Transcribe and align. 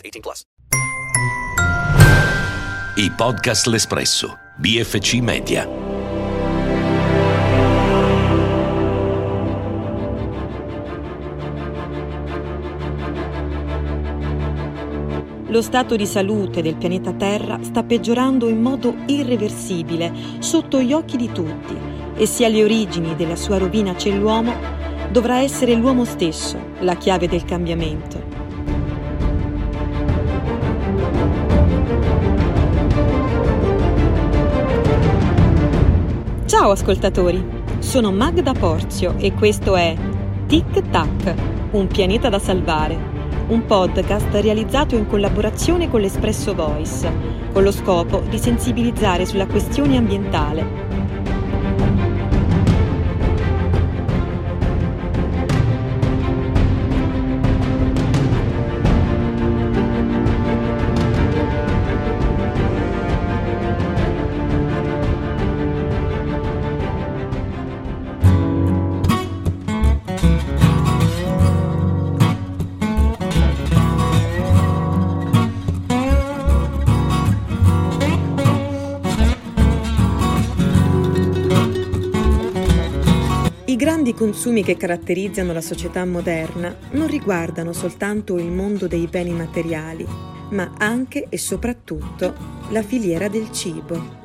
18 0.00 0.20
plus. 0.20 0.44
I 2.96 3.12
podcast 3.16 3.66
L'Espresso. 3.66 4.38
BFC 4.56 5.14
Media. 5.20 5.66
Lo 15.46 15.62
stato 15.62 15.96
di 15.96 16.06
salute 16.06 16.62
del 16.62 16.76
pianeta 16.76 17.12
Terra 17.12 17.58
sta 17.62 17.82
peggiorando 17.82 18.48
in 18.48 18.60
modo 18.62 18.94
irreversibile 19.06 20.12
sotto 20.38 20.80
gli 20.80 20.92
occhi 20.92 21.16
di 21.16 21.30
tutti 21.32 21.76
e 22.14 22.26
sia 22.26 22.46
alle 22.46 22.62
origini 22.62 23.16
della 23.16 23.36
sua 23.36 23.58
rovina 23.58 23.94
c'è 23.94 24.10
l'uomo, 24.10 24.54
dovrà 25.10 25.40
essere 25.40 25.74
l'uomo 25.74 26.04
stesso 26.04 26.56
la 26.80 26.96
chiave 26.96 27.26
del 27.26 27.44
cambiamento. 27.44 28.29
Ciao 36.60 36.72
ascoltatori, 36.72 37.42
sono 37.78 38.12
Magda 38.12 38.52
Porzio 38.52 39.14
e 39.16 39.32
questo 39.32 39.76
è 39.76 39.96
Tic 40.46 40.90
Tac, 40.90 41.34
un 41.70 41.86
pianeta 41.86 42.28
da 42.28 42.38
salvare, 42.38 42.98
un 43.46 43.64
podcast 43.64 44.28
realizzato 44.32 44.94
in 44.94 45.06
collaborazione 45.06 45.88
con 45.88 46.02
l'Espresso 46.02 46.54
Voice, 46.54 47.10
con 47.50 47.62
lo 47.62 47.72
scopo 47.72 48.22
di 48.28 48.36
sensibilizzare 48.36 49.24
sulla 49.24 49.46
questione 49.46 49.96
ambientale. 49.96 50.89
Grandi 84.10 84.14
consumi 84.14 84.64
che 84.64 84.76
caratterizzano 84.76 85.52
la 85.52 85.60
società 85.60 86.04
moderna 86.04 86.74
non 86.92 87.06
riguardano 87.06 87.72
soltanto 87.72 88.38
il 88.38 88.50
mondo 88.50 88.86
dei 88.86 89.06
beni 89.06 89.30
materiali, 89.30 90.06
ma 90.50 90.72
anche 90.78 91.26
e 91.28 91.38
soprattutto 91.38 92.34
la 92.70 92.82
filiera 92.82 93.28
del 93.28 93.50
cibo. 93.52 94.18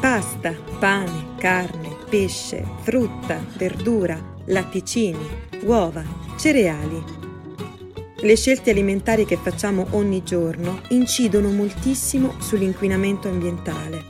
Pasta, 0.00 0.54
pane, 0.78 1.34
carne, 1.36 1.96
pesce, 2.08 2.64
frutta, 2.82 3.44
verdura, 3.56 4.18
latticini, 4.46 5.26
uova, 5.64 6.02
cereali. 6.38 7.29
Le 8.22 8.36
scelte 8.36 8.70
alimentari 8.70 9.24
che 9.24 9.38
facciamo 9.38 9.86
ogni 9.92 10.22
giorno 10.22 10.82
incidono 10.88 11.50
moltissimo 11.50 12.34
sull'inquinamento 12.38 13.28
ambientale. 13.28 14.04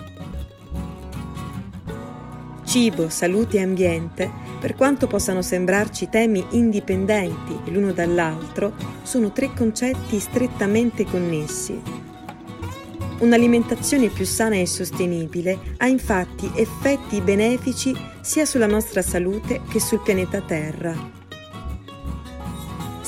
Cibo, 2.64 3.08
salute 3.08 3.58
e 3.58 3.62
ambiente, 3.62 4.28
per 4.58 4.74
quanto 4.74 5.06
possano 5.06 5.42
sembrarci 5.42 6.08
temi 6.08 6.44
indipendenti 6.50 7.70
l'uno 7.70 7.92
dall'altro, 7.92 8.74
sono 9.02 9.30
tre 9.30 9.52
concetti 9.54 10.18
strettamente 10.18 11.04
connessi. 11.04 11.80
Un'alimentazione 13.20 14.08
più 14.08 14.24
sana 14.24 14.56
e 14.56 14.66
sostenibile 14.66 15.56
ha 15.76 15.86
infatti 15.86 16.50
effetti 16.56 17.20
benefici 17.20 17.94
sia 18.20 18.44
sulla 18.44 18.66
nostra 18.66 19.02
salute 19.02 19.60
che 19.70 19.78
sul 19.78 20.00
pianeta 20.00 20.40
Terra. 20.40 21.19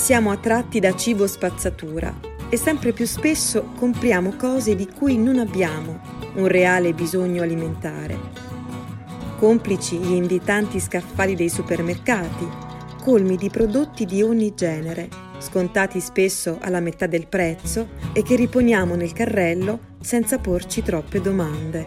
Siamo 0.03 0.33
attratti 0.33 0.81
da 0.81 0.97
cibo 0.97 1.29
spazzatura 1.29 2.13
e 2.51 2.57
sempre 2.57 2.91
più 2.91 3.07
spesso 3.07 3.71
compriamo 3.79 4.35
cose 4.35 4.75
di 4.75 4.89
cui 4.89 5.17
non 5.17 5.39
abbiamo 5.39 6.01
un 6.35 6.49
reale 6.49 6.93
bisogno 6.93 7.41
alimentare. 7.41 8.19
Complici 9.39 9.99
gli 9.99 10.11
invitanti 10.11 10.81
scaffali 10.81 11.37
dei 11.37 11.49
supermercati, 11.49 12.49
colmi 13.01 13.37
di 13.37 13.49
prodotti 13.49 14.05
di 14.05 14.23
ogni 14.23 14.53
genere, 14.57 15.09
scontati 15.39 16.01
spesso 16.01 16.59
alla 16.61 16.81
metà 16.81 17.07
del 17.07 17.29
prezzo 17.29 17.91
e 18.13 18.25
che 18.25 18.34
riponiamo 18.34 18.97
nel 18.97 19.13
carrello 19.13 19.95
senza 20.01 20.39
porci 20.39 20.83
troppe 20.83 21.21
domande. 21.21 21.87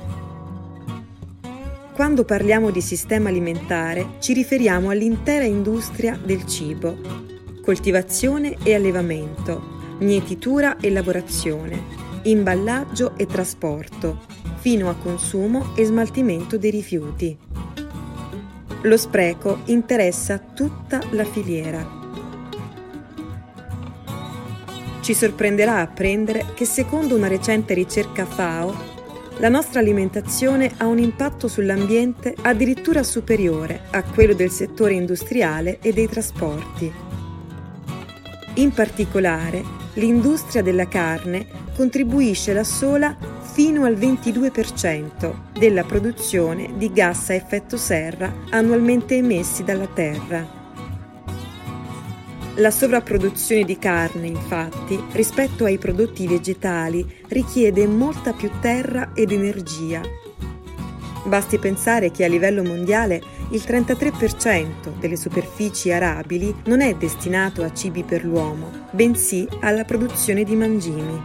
Quando 1.93 2.23
parliamo 2.23 2.71
di 2.71 2.79
sistema 2.79 3.27
alimentare 3.27 4.11
ci 4.19 4.31
riferiamo 4.31 4.89
all'intera 4.89 5.43
industria 5.43 6.17
del 6.17 6.45
cibo, 6.45 7.33
coltivazione 7.65 8.57
e 8.61 8.75
allevamento, 8.75 9.97
mietitura 9.97 10.77
e 10.77 10.91
lavorazione, 10.91 11.81
imballaggio 12.21 13.17
e 13.17 13.25
trasporto, 13.25 14.21
fino 14.57 14.87
a 14.87 14.93
consumo 14.93 15.75
e 15.75 15.83
smaltimento 15.83 16.59
dei 16.59 16.69
rifiuti. 16.69 17.35
Lo 18.83 18.97
spreco 18.97 19.61
interessa 19.65 20.37
tutta 20.37 21.01
la 21.09 21.25
filiera. 21.25 22.03
Ci 25.01 25.13
sorprenderà 25.15 25.79
apprendere 25.79 26.45
che 26.53 26.65
secondo 26.65 27.15
una 27.15 27.27
recente 27.27 27.73
ricerca 27.73 28.27
FAO, 28.27 28.93
la 29.39 29.49
nostra 29.49 29.79
alimentazione 29.79 30.71
ha 30.77 30.85
un 30.85 30.99
impatto 30.99 31.47
sull'ambiente 31.47 32.35
addirittura 32.43 33.01
superiore 33.01 33.81
a 33.89 34.03
quello 34.03 34.35
del 34.35 34.51
settore 34.51 34.93
industriale 34.93 35.79
e 35.81 35.93
dei 35.93 36.07
trasporti. 36.07 37.24
In 38.57 38.71
particolare, 38.71 39.63
l'industria 39.95 40.61
della 40.61 40.87
carne 40.87 41.45
contribuisce 41.75 42.53
da 42.53 42.63
sola 42.63 43.17
fino 43.41 43.83
al 43.83 43.95
22% 43.95 45.33
della 45.59 45.83
produzione 45.83 46.71
di 46.77 46.89
gas 46.93 47.31
a 47.31 47.33
effetto 47.33 47.75
serra 47.75 48.33
annualmente 48.51 49.17
emessi 49.17 49.65
dalla 49.65 49.87
Terra. 49.87 50.63
La 52.55 52.71
sovrapproduzione 52.71 53.65
di 53.65 53.77
carne, 53.77 54.27
infatti, 54.27 54.97
rispetto 55.11 55.65
ai 55.65 55.77
prodotti 55.77 56.25
vegetali, 56.25 57.05
richiede 57.27 57.85
molta 57.85 58.31
più 58.31 58.49
terra 58.61 59.11
ed 59.13 59.33
energia. 59.33 59.99
Basti 61.25 61.57
pensare 61.57 62.11
che 62.11 62.23
a 62.23 62.29
livello 62.29 62.63
mondiale 62.63 63.21
il 63.49 63.61
33% 63.65 64.97
delle 64.99 65.15
superfici 65.15 65.91
arabili 65.91 66.53
non 66.65 66.81
è 66.81 66.95
destinato 66.95 67.63
a 67.63 67.71
cibi 67.71 68.03
per 68.03 68.23
l'uomo, 68.25 68.71
bensì 68.91 69.47
alla 69.61 69.83
produzione 69.83 70.43
di 70.43 70.55
mangimi. 70.55 71.21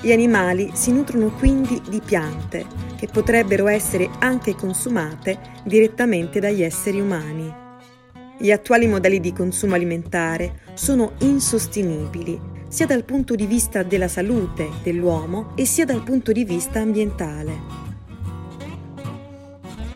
Gli 0.00 0.12
animali 0.12 0.70
si 0.74 0.92
nutrono 0.92 1.30
quindi 1.30 1.80
di 1.88 2.00
piante, 2.04 2.66
che 2.96 3.08
potrebbero 3.08 3.66
essere 3.66 4.08
anche 4.18 4.54
consumate 4.54 5.38
direttamente 5.64 6.40
dagli 6.40 6.62
esseri 6.62 7.00
umani. 7.00 7.52
Gli 8.38 8.50
attuali 8.50 8.86
modelli 8.86 9.20
di 9.20 9.32
consumo 9.32 9.74
alimentare 9.74 10.60
sono 10.74 11.12
insostenibili 11.18 12.52
sia 12.68 12.86
dal 12.86 13.04
punto 13.04 13.34
di 13.34 13.46
vista 13.46 13.82
della 13.84 14.08
salute 14.08 14.68
dell'uomo 14.82 15.52
e 15.54 15.64
sia 15.64 15.84
dal 15.84 16.02
punto 16.02 16.32
di 16.32 16.44
vista 16.44 16.80
ambientale. 16.80 17.83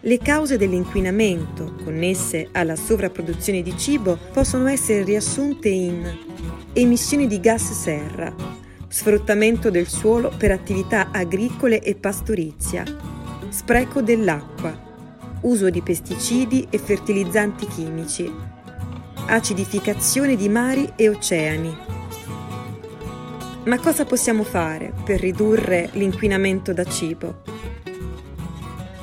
Le 0.09 0.17
cause 0.17 0.57
dell'inquinamento 0.57 1.75
connesse 1.85 2.49
alla 2.53 2.77
sovrapproduzione 2.77 3.61
di 3.61 3.77
cibo 3.77 4.19
possono 4.33 4.67
essere 4.67 5.05
riassunte 5.05 5.69
in 5.69 6.19
emissioni 6.73 7.27
di 7.27 7.39
gas 7.41 7.73
serra, 7.73 8.35
sfruttamento 8.89 9.71
del 9.71 9.87
suolo 9.87 10.33
per 10.35 10.51
attività 10.51 11.11
agricole 11.13 11.83
e 11.83 11.95
pastorizia, 11.95 12.85
spreco 13.51 14.01
dell'acqua, 14.01 14.75
uso 15.43 15.69
di 15.69 15.83
pesticidi 15.83 16.69
e 16.71 16.79
fertilizzanti 16.79 17.67
chimici, 17.67 18.33
acidificazione 19.27 20.37
di 20.37 20.49
mari 20.49 20.91
e 20.97 21.11
oceani. 21.11 21.77
Ma 23.65 23.79
cosa 23.79 24.07
possiamo 24.07 24.43
fare 24.43 24.91
per 25.05 25.21
ridurre 25.21 25.91
l'inquinamento 25.93 26.73
da 26.73 26.85
cibo? 26.85 27.58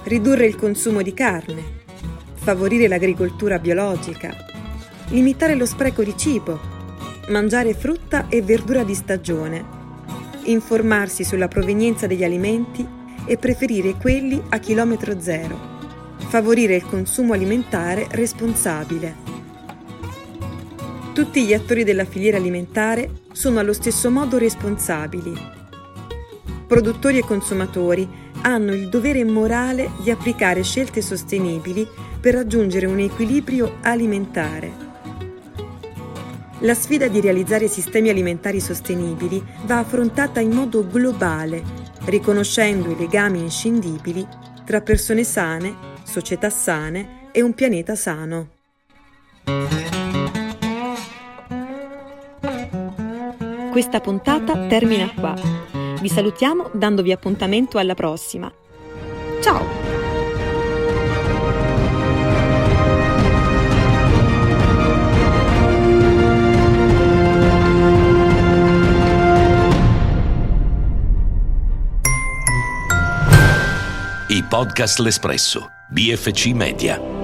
Ridurre 0.05 0.45
il 0.45 0.55
consumo 0.55 1.01
di 1.01 1.15
carne, 1.15 1.63
favorire 2.35 2.87
l'agricoltura 2.87 3.57
biologica, 3.57 4.35
limitare 5.07 5.55
lo 5.55 5.65
spreco 5.65 6.03
di 6.03 6.15
cibo, 6.15 6.59
mangiare 7.29 7.73
frutta 7.73 8.27
e 8.29 8.43
verdura 8.43 8.83
di 8.83 8.93
stagione, 8.93 9.65
informarsi 10.43 11.23
sulla 11.23 11.47
provenienza 11.47 12.05
degli 12.05 12.23
alimenti 12.23 12.87
e 13.25 13.37
preferire 13.37 13.95
quelli 13.95 14.39
a 14.49 14.59
chilometro 14.59 15.19
zero, 15.19 15.57
favorire 16.27 16.75
il 16.75 16.85
consumo 16.85 17.33
alimentare 17.33 18.05
responsabile. 18.11 19.15
Tutti 21.15 21.43
gli 21.45 21.53
attori 21.55 21.83
della 21.83 22.05
filiera 22.05 22.37
alimentare 22.37 23.09
sono 23.31 23.57
allo 23.57 23.73
stesso 23.73 24.11
modo 24.11 24.37
responsabili. 24.37 25.33
Produttori 26.67 27.17
e 27.17 27.25
consumatori 27.25 28.23
hanno 28.45 28.73
il 28.73 28.89
dovere 28.89 29.23
morale 29.23 29.89
di 30.01 30.11
applicare 30.11 30.63
scelte 30.63 31.01
sostenibili 31.01 31.87
per 32.19 32.35
raggiungere 32.35 32.85
un 32.85 32.99
equilibrio 32.99 33.77
alimentare. 33.81 34.83
La 36.59 36.75
sfida 36.75 37.07
di 37.07 37.19
realizzare 37.19 37.67
sistemi 37.67 38.09
alimentari 38.09 38.59
sostenibili 38.59 39.43
va 39.65 39.79
affrontata 39.79 40.39
in 40.39 40.51
modo 40.51 40.87
globale, 40.87 41.63
riconoscendo 42.05 42.91
i 42.91 42.97
legami 42.97 43.39
inscindibili 43.39 44.25
tra 44.63 44.81
persone 44.81 45.23
sane, 45.23 45.75
società 46.03 46.49
sane 46.49 47.29
e 47.31 47.41
un 47.41 47.53
pianeta 47.53 47.95
sano. 47.95 48.49
Questa 53.71 53.99
puntata 53.99 54.67
termina 54.67 55.11
qua. 55.13 55.74
Vi 56.01 56.09
salutiamo 56.09 56.69
dandovi 56.73 57.11
appuntamento 57.11 57.77
alla 57.77 57.95
prossima. 57.95 58.51
Ciao! 59.41 59.85
I 74.27 74.43
podcast 74.43 74.99
L'Espresso, 74.99 75.69
BFC 75.89 76.47
Media. 76.47 77.14